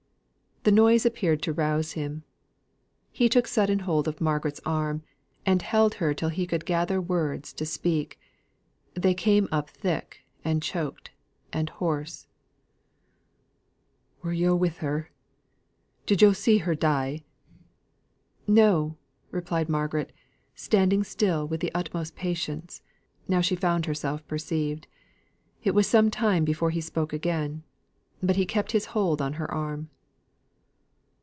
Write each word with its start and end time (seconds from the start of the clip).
The 0.63 0.71
noise 0.71 1.07
appeared 1.07 1.41
to 1.41 1.53
rouse 1.53 1.93
him. 1.93 2.23
He 3.09 3.27
took 3.29 3.47
sudden 3.47 3.79
hold 3.79 4.07
of 4.07 4.21
Margaret's 4.21 4.61
arm, 4.63 5.01
and 5.43 5.59
held 5.59 5.95
her 5.95 6.13
till 6.13 6.29
he 6.29 6.45
could 6.45 6.67
gather 6.67 7.01
words 7.01 7.51
to 7.53 7.65
speak. 7.65 8.19
His 8.93 9.01
throat 9.01 9.01
seemed 9.01 9.01
dry; 9.01 9.01
they 9.09 9.13
came 9.15 9.47
up 9.51 9.69
thick, 9.71 10.19
and 10.45 10.61
choked, 10.61 11.09
and 11.51 11.67
hoarse: 11.67 12.27
"Were 14.21 14.33
yo' 14.33 14.53
with 14.55 14.77
her? 14.77 15.09
Did 16.05 16.21
yo' 16.21 16.31
see 16.31 16.59
her 16.59 16.75
die?" 16.75 17.23
"No!" 18.45 18.97
replied 19.31 19.67
Margaret, 19.67 20.11
standing 20.53 21.03
still 21.03 21.47
with 21.47 21.61
the 21.61 21.73
utmost 21.73 22.15
patience, 22.15 22.83
now 23.27 23.41
she 23.41 23.55
found 23.55 23.87
herself 23.87 24.27
perceived. 24.27 24.85
It 25.63 25.73
was 25.73 25.87
some 25.87 26.11
time 26.11 26.45
before 26.45 26.69
he 26.69 26.81
spoke 26.81 27.13
again, 27.13 27.63
but 28.21 28.35
he 28.35 28.45
kept 28.45 28.73
his 28.73 28.85
hold 28.93 29.23
on 29.23 29.33
her 29.41 29.49
arm. 29.51 29.89